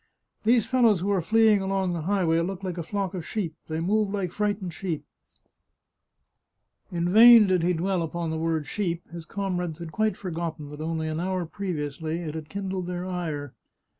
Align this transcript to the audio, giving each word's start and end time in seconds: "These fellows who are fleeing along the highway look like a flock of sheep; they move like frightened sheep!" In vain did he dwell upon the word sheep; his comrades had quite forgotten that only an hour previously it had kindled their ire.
"These 0.45 0.65
fellows 0.65 1.01
who 1.01 1.11
are 1.11 1.21
fleeing 1.21 1.61
along 1.61 1.93
the 1.93 2.01
highway 2.09 2.39
look 2.39 2.63
like 2.63 2.79
a 2.79 2.81
flock 2.81 3.13
of 3.13 3.23
sheep; 3.23 3.53
they 3.67 3.79
move 3.79 4.09
like 4.09 4.31
frightened 4.31 4.73
sheep!" 4.73 5.05
In 6.91 7.13
vain 7.13 7.45
did 7.45 7.61
he 7.61 7.73
dwell 7.73 8.01
upon 8.01 8.31
the 8.31 8.37
word 8.39 8.65
sheep; 8.65 9.07
his 9.11 9.25
comrades 9.25 9.77
had 9.77 9.91
quite 9.91 10.17
forgotten 10.17 10.69
that 10.69 10.81
only 10.81 11.07
an 11.07 11.19
hour 11.19 11.45
previously 11.45 12.17
it 12.21 12.33
had 12.33 12.49
kindled 12.49 12.87
their 12.87 13.05
ire. 13.05 13.53